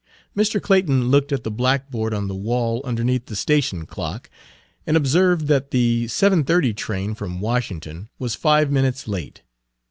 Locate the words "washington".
7.39-8.09